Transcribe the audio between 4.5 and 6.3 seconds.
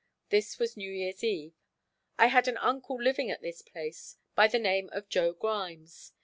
name of Joe Grimes.